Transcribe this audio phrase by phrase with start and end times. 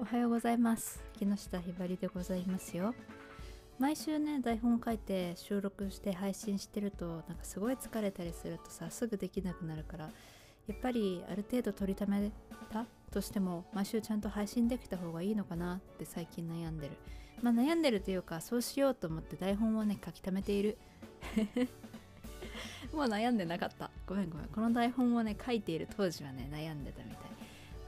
[0.00, 1.02] おはようございます。
[1.18, 2.94] 木下ひばりでございますよ。
[3.80, 10.10] 毎週ね台本書いて収録して配信してるとなんかすごい疲れたりするとさすぐできなくなるから
[10.68, 12.30] やっぱりある程度取りため
[12.72, 12.86] た？
[13.10, 15.74] としても毎週ちゃんと配信できた方がいいのかな？
[15.74, 16.92] って最近悩んでる。
[17.42, 20.78] まあ悩んでるというかそうしようと思って台本をね書き溜めている。
[22.94, 23.90] もう悩んでなかった。
[24.06, 24.46] ごめんごめん。
[24.46, 27.20] この台本をね書いている当時はね悩んでたみたい。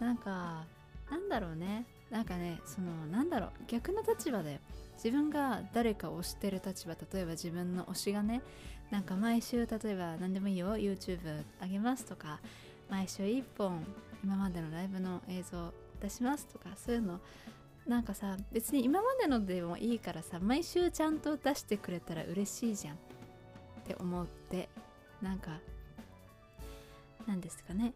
[0.00, 0.64] なんか
[1.08, 1.86] なんだろうね。
[2.10, 4.60] なんかねそのなんだろう逆の立場で
[4.94, 8.42] 自分が誰かを推してる立場例えば自分の推しがね
[8.90, 12.40] なんか毎週例えば何でもいいよ YouTube あげますとか
[12.90, 13.84] 毎週1本
[14.24, 17.20] 今までのライブの映像出しますとかそういうの
[17.86, 22.94] なんかさ別に今までのでもいいからさ毎週ちゃんと出してくれたら嬉しいじゃん。
[22.94, 22.98] っ
[23.90, 24.68] て思って
[25.20, 25.58] なんか
[27.26, 27.92] なんですかね。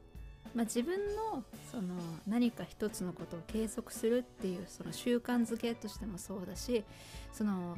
[0.54, 1.94] まあ、自分のその
[2.28, 6.84] 何か一つのことを計測するっていうその習慣づけとしてもそうだし
[7.32, 7.76] その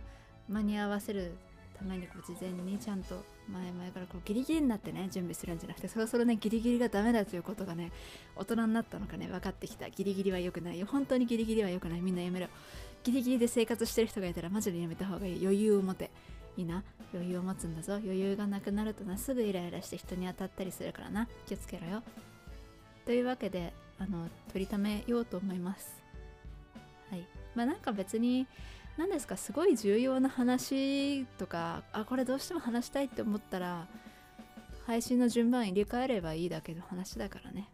[0.49, 1.33] 間に合わせる
[1.79, 7.93] ためにこう事前にちゃんと前々からこうギリギリになってね準備するんじゃなくてそろそろねギリギリがダメだということがね
[8.35, 9.89] 大人になったのかね分かってきた。
[9.91, 10.79] ギリギリは良くない。
[10.79, 12.01] よ本当にギリギリは良くない。
[12.01, 12.49] みんなやめろ。
[13.05, 15.41] ギリギリで生活してる人がいたらマジでやめた方がいい。
[15.41, 16.11] 余裕を持て。
[16.57, 16.83] いいな。
[17.13, 17.95] 余裕を持つんだぞ。
[17.95, 19.19] 余裕がなくなるとな。
[19.19, 21.29] すぐイライラして人に当たったりするからな。
[21.47, 22.03] 気をつけろよ。
[23.07, 26.03] というわけであの取りためようと思います。
[27.11, 27.27] はい。
[27.55, 28.47] まあなんか別に
[28.99, 33.87] 何ですかすごい重要な話とかあこれどうしても話したいって思ったら
[34.87, 37.71] 配信の順番入れ替えればいいだけの話だからね。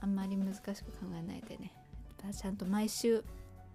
[0.00, 0.74] あんまり難しく考
[1.16, 1.72] えないでね。
[2.32, 3.22] ちゃんと毎週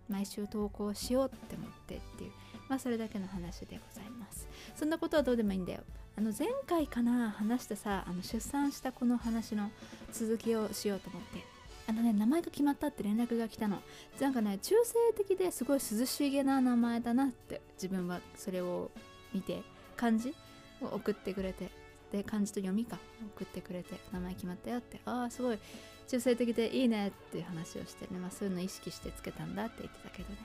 [0.09, 2.31] 毎週投稿しようって思ってっていう
[2.69, 4.47] まあそれだけの話でございます。
[4.75, 5.83] そんなことはどうでもいいんだよ。
[6.17, 9.69] あの前回かな話したさあの出産したこの話の
[10.11, 11.45] 続きをしようと思って。
[11.89, 13.81] あのね名前が決まったって連絡が来たの。
[14.19, 18.89] なんかね中性的ですごい涼しげな名前だなって自分はそれを
[19.31, 19.61] 見て
[19.95, 20.33] 漢字
[20.81, 21.69] を送ってくれて。
[22.11, 22.97] で漢字と読みか
[23.35, 25.00] 送ってくれて名前決まったよって。
[25.06, 25.59] ああすごい。
[26.07, 30.38] 中性的でいいねっていう話をしてね、まあ、そういうの意識してつけたんだって言ってたけどね。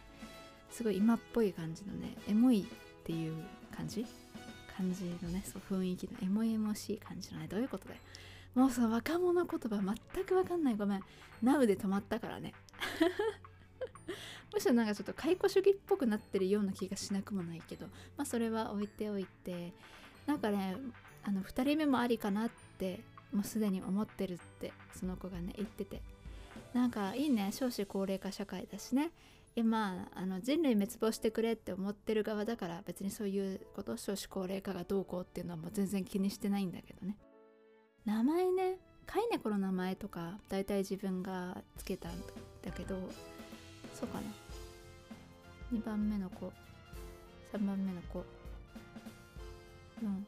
[0.71, 3.35] すごい今っぽい感じのねエモいっていう
[3.75, 4.05] 感じ
[4.83, 8.01] 感じのねそう雰囲気のエモエモしい感じのねどういうことだよ。
[8.55, 10.77] もうその若者言葉全くわかんない。
[10.77, 11.01] ごめん。
[11.43, 12.53] Now で止まったからね。
[14.53, 17.87] むしろなんかちょっと解雇主義っぽくなってるような気がしなくもないけど
[18.19, 19.73] まあそれは置いておいて
[20.27, 20.77] なんかね
[21.23, 23.01] あの2人目もありかなって
[23.33, 26.03] もうすでに思ってるってその子がね言ってて。
[26.75, 27.51] なんかいいね。
[27.53, 29.11] 少子高齢化社会だしね。
[29.55, 37.17] 今あの人類滅亡してくれって思ってる側だから別にそういうこと少子高齢化がどうこうっていうのはもう全然気にしてないんだけどね。
[38.07, 42.13] 名前ね飼い猫の名前とか大体自分がつけたん
[42.63, 42.97] だけど
[43.95, 44.25] そうかな。
[45.73, 46.53] 2番目の子。
[47.53, 48.25] 3番目の子。
[50.03, 50.23] 4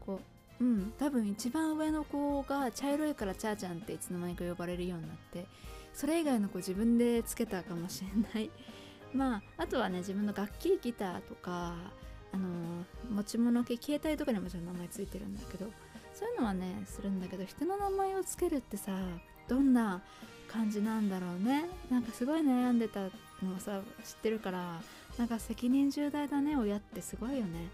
[0.00, 0.20] 子。
[0.60, 5.46] うん多分一番上の子が茶色いからチャーちゃんっていつの間にか呼ばれるようになって
[5.92, 8.50] それ以外の子自分でつけたかもしれない。
[9.12, 11.74] まああとはね自分の楽器ギターとか
[12.32, 15.70] あの持ち物系携帯とかにもちろん名前ついてるんだけど
[16.14, 18.92] そういうのはねするんだけど人の名前をつけるってさ
[19.48, 20.00] どんな
[20.46, 21.66] 感じなんだろうね。
[21.90, 23.00] なんかすごい悩んでた
[23.42, 24.80] のをさ知ってるから
[25.18, 27.68] なんか責任重大だね親ってすごいよね。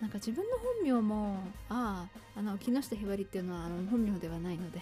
[0.00, 1.38] なんか自分の本名も
[1.68, 4.80] あああの木下ひばりっていうのはあの本名ではないので。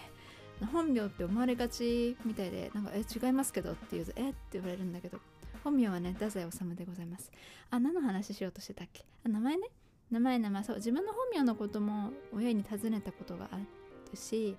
[0.64, 5.18] 本名って思われがちみたいでなんかえ違いますけどって言うとえって言われるんだけど
[5.62, 7.30] 本名はね太宰治でございます。
[7.70, 9.04] あ何の話しようとしてたっけ？
[9.24, 9.68] あ名前ね。
[10.10, 10.64] 名前名前。
[10.64, 14.56] そう自分の本名のことも親に尋ねたことがあるし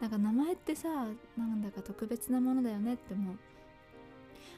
[0.00, 0.88] なんか名前ってさ
[1.36, 3.36] なんだか特別なものだよねって思う、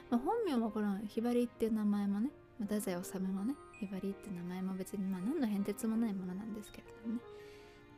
[0.09, 2.29] まあ、本名もこのひばりっていう名前もね
[2.61, 7.21] 太宰治もねひばりって名前も別にまあ何の変哲もないものなんですけれどもね。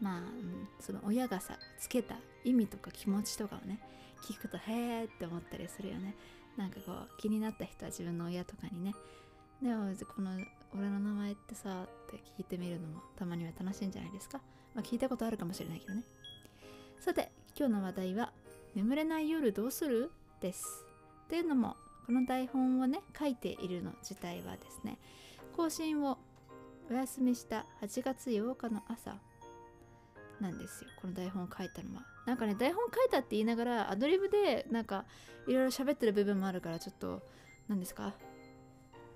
[0.01, 3.79] まあ、うん、その親がさつけた意味とか気持ちとかをね
[4.23, 6.15] 聞くとへーって思ったりするよね。
[6.57, 8.93] なんかこう気になった人は自分の親とかにね。
[9.61, 10.31] でもこの
[10.75, 14.41] 俺の名前ってさって聞いてみるのもたまには楽しいんじゃないですか。
[14.73, 16.03] まあ聞いたことあるかもしれないけどね。
[16.99, 18.33] さて今日の話題は
[18.75, 20.11] 「眠れない夜どうする?」
[20.41, 20.85] です。
[21.25, 24.97] っていうのもこの台本をね書いているの自体はですね
[25.55, 26.17] 更新を
[26.89, 29.17] お休みした8月8日の朝
[30.41, 32.05] なんですよこの台本を書いたのは。
[32.25, 35.05] なんかね台本書いたって言いながらアドリブでなんか
[35.47, 37.21] いろいろ喋ってる部分もあるからちょっと
[37.67, 38.13] 何ですか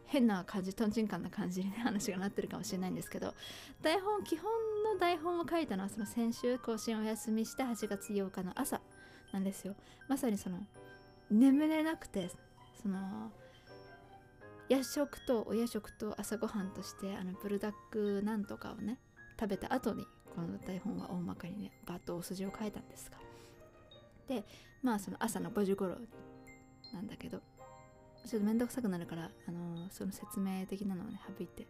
[0.06, 3.34] 変な感じとんちんかんな感じに、ね、 話がなってるかもしれないんですけど
[3.82, 4.52] 台本基本
[4.84, 8.82] の台本を書いたのはその先週更新お休みした8月8日の朝
[9.32, 9.76] なんですよ。
[10.08, 10.60] まさにその
[11.30, 12.30] 眠れなくて
[12.82, 13.32] その
[14.70, 19.00] 夜食とお夜食と朝ごはんとしてあのブルダックなんとかをね
[19.40, 23.18] 食べた後にこの台本は大まかにねバッとお筋を書いたんですが。
[24.28, 24.44] で
[24.82, 25.96] まあその朝の5時頃
[26.94, 27.40] なんだけど
[28.26, 31.68] ちょっと面倒くさくなるからあのその説明的なのをね省いて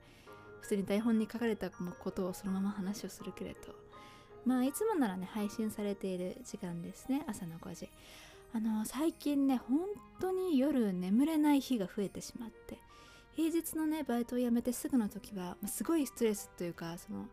[0.61, 3.75] 普通に台本に書かれたことをそのまま話をするけれど。
[4.45, 7.89] まあいつもならね配信されている時間ですね朝の5時。
[8.53, 9.79] あの最近ね本
[10.21, 12.79] 当に夜眠れない日が増えてしまって。
[13.35, 17.25] 平日のねバイトを辞めてすぐの時は、ますごいストレスというかその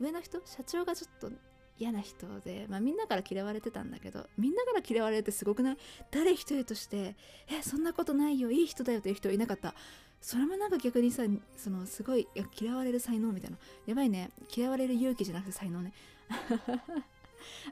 [0.00, 1.30] 上の人社長がちょっと
[1.78, 5.76] 嫌な人で、まあ、みんなから嫌われてたんだけどみんなから嫌われてすごくない？
[6.10, 7.16] 誰一人として
[7.48, 9.74] 「えそんなことないよいい人だよ」という人いなかった。
[10.20, 11.22] それもなんか逆にさ
[11.56, 12.26] そのすごい
[12.60, 13.58] 嫌われる才能みたいな。
[13.86, 14.30] やばいね。
[14.54, 15.92] 嫌われる勇気じゃなくて才能ね。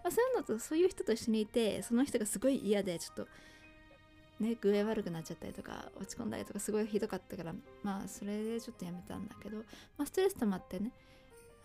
[0.08, 3.28] そういうのとそういう人と一緒にいてその人がすごい嫌でちょっと
[4.38, 9.58] ね具合悪くなっちゃったりとか落ち込んだりとかすごいひどかったからまあそれでちょっとやめたんだけど、
[9.98, 10.92] まあ、ストレス溜まってね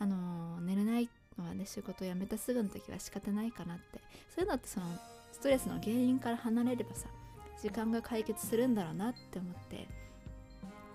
[0.02, 4.02] あの、寝れないのはね仕事辞めたすぐの時は仕方ないかなって。
[4.36, 4.86] そういうのってその
[5.32, 7.08] ストレスの原因から離れればさ
[7.62, 9.88] 時間が解決するんだろうなって思って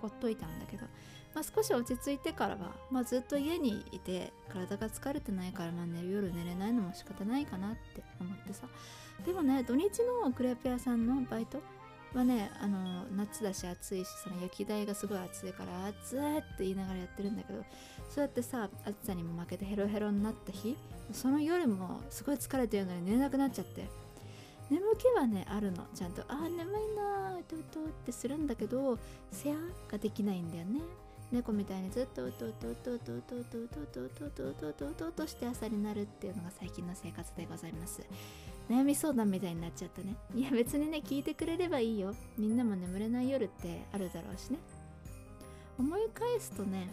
[0.01, 0.85] ほっといたんだけど、
[1.33, 8.67] まあ、少し落ち着いてからは、まあ、ずっと家にいて体が疲れてないから、まあ、寝る夜寝れないのも仕方ないかなって思ってさ。
[9.25, 9.89] でもね土日
[10.23, 11.61] のクレープ屋さんのバイト
[12.13, 17.63] はねあの夏だし暑いしその焼き台がすごい暑いから暑いって言いながらやってるんだけど
[18.09, 20.75] そうやってさ暑さにも負けてヘロヘロになった日
[21.11, 23.85] その夜もすごい疲れてるのに寝れなくなっちゃって
[24.69, 26.23] 眠気はねあるのちゃんと。
[26.27, 28.97] あー眠いなうとうとってするんだけど
[29.31, 29.55] せや
[29.89, 30.81] ができないんだよね。
[31.31, 38.01] 猫みたいにずっとうとうとうとうとうとうとうとうとうとうとうとうとうとうとして朝になるっていうのが最近の生活でございます
[38.69, 40.15] 悩み相談みたいになっちゃったね。
[40.35, 42.13] いや別にね聞いてくれればいいよ。
[42.37, 44.59] みんなも眠れない夜ってあるだろうしね。
[45.79, 46.89] 思い返すとね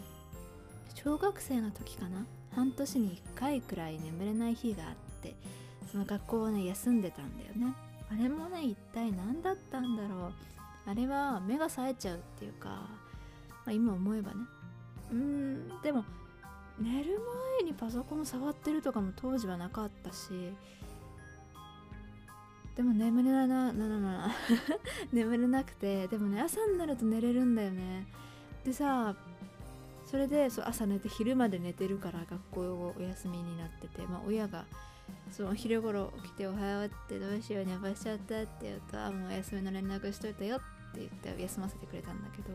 [0.93, 2.25] 小学生の時かな。
[2.53, 5.35] 半年に1回くらい眠れない日があって
[5.91, 7.73] その学校をね休んでたんだよね。
[8.09, 10.33] あれもね一体何だったんだろう。
[10.85, 12.87] あれは目が冴えちゃうっていうか、ま
[13.67, 14.37] あ、今思えばね。
[15.11, 16.05] うんでも
[16.79, 17.19] 寝る
[17.59, 20.53] 前にパソコン触ってるとかも当時はなかったし
[22.75, 24.35] でも眠れないな、ななな。
[25.13, 28.05] 眠れなくて、でもね、朝になると寝れるんだよね。
[28.63, 29.15] でさ、
[30.05, 34.65] それでそう朝寝て昼まで寝てるから学校をお休みになってて、まあ、親が
[35.31, 40.59] その昼頃起きておはようってどうしよう寝坊しちゃったって言うとあもうお休みの連絡しといたよっ
[40.93, 42.49] て言って休ませてくれたんだけど。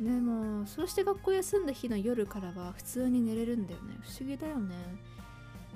[0.00, 3.96] でもそうして学校休んだ日の夜からは普通に寝れるんだよね。
[4.02, 4.76] 不思議だよね。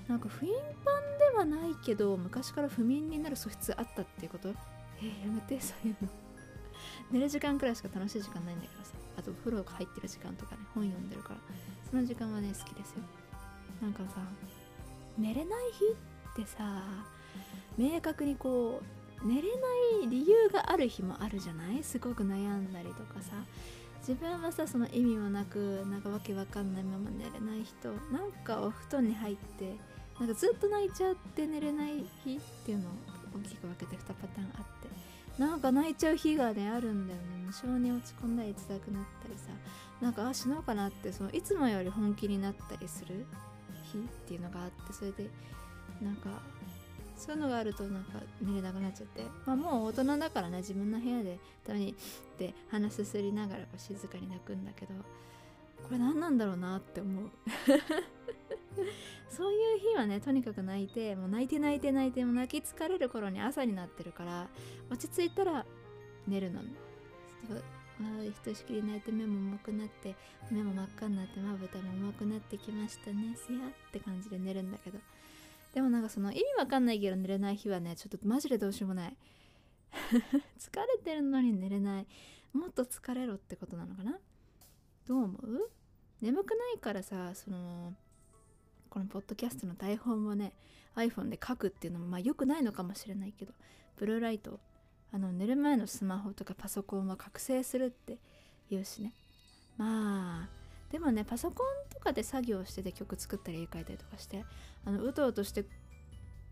[0.08, 0.54] なんか不眠
[0.84, 4.48] パンではないけど昔から不眠になる素質あったっていうこと？
[4.48, 6.08] えー、やめてそういうの。
[7.10, 8.92] 寝る時間くらいしか楽しい時間ないんだからさ。
[9.18, 11.36] あとお風呂が入ってる時間とかね本読んでるから。
[11.90, 12.96] その時間はね好きですよ。
[13.80, 14.20] なんかさ
[15.18, 15.84] 寝れない日
[16.42, 16.82] ってさ
[17.76, 18.80] 明確にこ
[19.24, 19.48] う寝れな
[20.04, 21.82] い理由がある日もあるじゃない？
[21.82, 23.34] すごく悩んだりとかさ。
[24.00, 27.90] 自分はさその意味もなくなんかわけわかんないまま寝れない人。
[28.12, 29.76] なんかお布団に入って
[30.20, 32.92] なんかずっと泣いちゃって寝れない日っていうのを
[33.34, 34.64] 大きく分けて2パターンあっ
[35.36, 37.24] てなんか泣いちゃう日がねあるんだよね。
[37.46, 39.50] 無性に落ち込んだり辛くなったりさ
[40.00, 43.26] なんかあ死のうかなってそのいつもより本気になったりする
[43.92, 45.28] 日っていうのがあってそれで
[46.02, 46.42] なんか
[47.16, 51.94] そういうのがあるとなんか寝れなくなっちゃって、まあ、もう大人だからね自分の部屋でたまにっ
[52.36, 54.94] て鼻すすりながら静かに泣くんだけど
[55.84, 57.30] これ何なんだろうなって思う。
[59.28, 64.48] そういう日はねとにかく泣いてもう泣いて泣いて泣いても泣き疲れる頃に朝になってるから
[64.90, 65.66] 落ち着いたら
[66.26, 66.62] 寝るの。
[68.22, 70.16] ひとしきり泣いて目も重くなって
[70.50, 74.98] 目も真っ赤になってまぶたも重くなってきましたねすやって感じで寝るんだけど。
[75.72, 79.16] でもなんかその意味わかんないけど寝れない日はねちょっとマジでどうしようもない。
[80.58, 82.06] 疲れてるのに寝れない。
[82.52, 84.18] もっと疲れろってことなのかな。
[85.06, 85.70] どう思う？
[86.20, 87.94] 眠くないからさその
[88.92, 90.52] このポッドキャストの台本をね
[90.96, 93.54] iPhone で書くっていうのもまあ良くないのかもしれないけど
[93.96, 94.60] ブルーライト
[95.14, 98.18] あの寝る前のスマホとかパソコンは覚醒するって
[98.70, 99.14] 言うしね。
[99.78, 100.48] まあ
[100.90, 104.44] でもねパソコンとかで作業してて曲作ったり絵描いたりとかして
[104.84, 105.64] あのうとうとして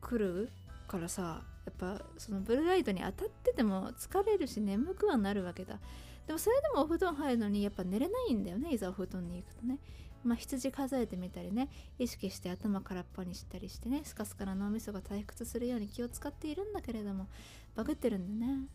[0.00, 0.50] くる
[0.88, 5.78] からさやっぱそのブルーライトに当たってても疲れるし眠くはなるわけだ。
[6.26, 9.78] でもそれでもお布団入るのにやっぱ寝れないんだよねいざお布団に行くとね。
[10.24, 17.28] まあ、羊数えてみたりね意識して頭空っぽにしたりしてねスカスカな脳みそが退屈するように気を使っているんだけれども
[17.74, 18.66] バグってるんだね。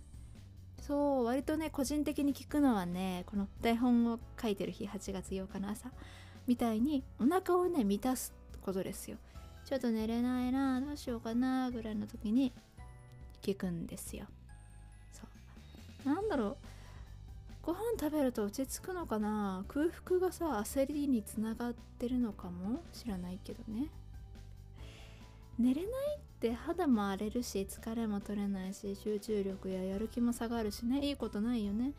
[0.82, 5.90] そう割とね個人的に聞くのはねこの台本を書いてる日8月8日の朝
[6.48, 9.18] みたいにお腹をね満たすことですよ。
[9.66, 12.54] ちょっと寝れないなどうしようかなぐらいの時に
[13.42, 14.26] 聞くんですよ。
[15.12, 15.24] そ
[16.06, 16.08] う。
[16.08, 16.58] なんだろう。
[17.66, 19.66] ご飯食べると落ち着くのかな？
[19.68, 22.84] 空腹がさ焦りにつながってるのかも？
[22.94, 23.88] 知らないけどね。
[25.58, 31.08] 寝れないって肌も荒れるし疲れも取れないし集中力ややる気も下がるしね。
[31.08, 31.94] いいことないよね。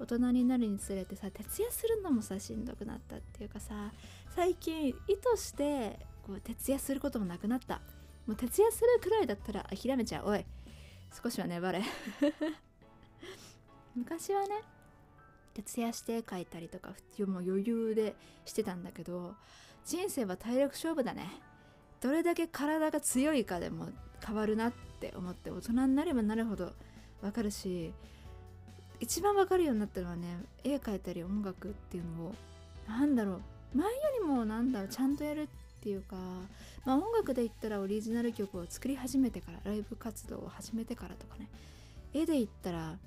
[0.00, 3.92] 大人になるにつれてさ徹夜するのもさしんどくなったっていうかさ
[4.34, 4.96] 最近意図
[5.36, 7.82] してこう徹夜することもなくなった。
[8.26, 10.28] もう徹夜するくらいだったら諦めちゃう。
[10.30, 10.46] おい
[11.22, 11.82] 少しは粘れ。
[13.94, 14.62] 昔はね
[15.54, 16.90] 徹夜して書いたりとか
[17.26, 19.34] もう余裕でしてたんだけど
[19.84, 21.28] 人生は体力勝負だね。
[22.00, 23.88] どれだけ体が強いかでも
[24.26, 26.72] 変わるなって思って大人になればなるほど
[27.20, 27.92] 分かるし
[28.98, 30.26] 一番分かるようになったのはね
[30.64, 32.34] 絵描いたり音楽っていうのを
[32.88, 33.40] 何だろ
[33.74, 35.46] う前よりもなんだろうちゃんとやるっ
[35.80, 36.16] ていうか、
[36.84, 41.48] まあ、音楽で言ったらオリジナル曲を作り始めてからライブ活動を始めてからとかね
[42.12, 42.98] 絵で言ったら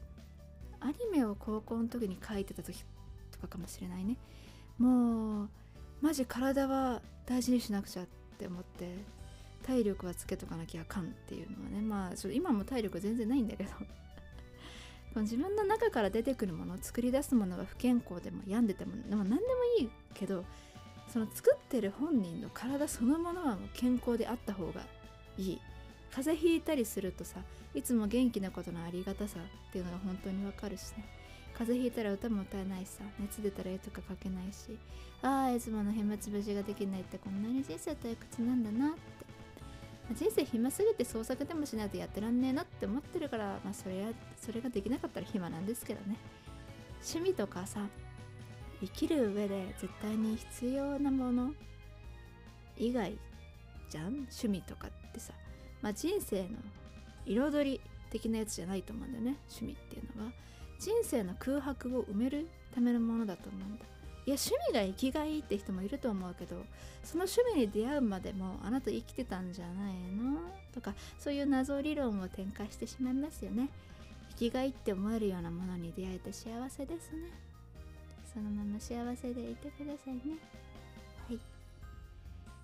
[0.86, 2.86] アニメを高校の時に描いてた時
[3.32, 4.18] とかかもしれないね。
[4.78, 5.50] もう
[6.00, 8.06] マジ体は大事にしなくちゃっ
[8.38, 8.96] て思って
[9.64, 11.82] 体力はつけとかなきゃあかんっていうのはね。
[11.82, 13.72] まあちょっと今も体力全然ないんだけど。
[15.22, 20.44] 自分の中から出てくるもの作り出すものが不健康でも病んでてもでも何でもいいけど
[21.08, 24.82] その作ってる本人の体そのものはもう健康であった方が
[25.38, 25.62] いい。
[26.16, 27.42] 風邪ひいたりするとさ
[27.74, 31.06] いつも元気なことのありがたさっていうのが本当にわかるしね。
[31.54, 34.78] 風邪ひいたら歌も歌えないしさ熱出たら絵とか描けないし
[35.22, 39.00] ああいつもの暇つぶしができないってこんなに人生退屈なんだなって。
[40.14, 44.08] 人生暇すぎて創作でもしないとやってらんねえなって思ってるから、まあ、それや
[44.38, 46.16] それができなかったら暇なんですけどね。
[47.04, 47.82] 趣味とかさ
[48.82, 51.54] 生きる上で絶対に必要なもの
[52.78, 53.18] 以外
[53.90, 54.06] じゃん？
[54.14, 55.34] 趣味とかってさ。
[55.86, 56.48] まあ、人生の
[57.28, 60.32] 彩り的なやつじゃないと思うんだよね趣味っていうのは。
[60.80, 63.86] 人生の空白を埋めるためのものだと思うんだ。
[64.26, 66.56] いや趣味が生きがいいって人もいると思うけど
[67.04, 70.40] その趣味に出会うまでもあなた生きてたんじゃないの？
[70.74, 73.70] とかそういう謎理論を展開してしまいますよね。
[74.32, 77.30] 生きがいって思えるようなものに出会えて幸せですね。
[78.34, 80.22] そのまま幸せでいてくださいね。
[81.28, 81.40] はい。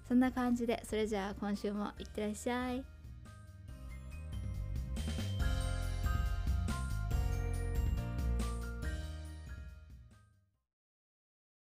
[0.07, 2.83] そんな感じでそれじゃあ今週もいってらっしゃい。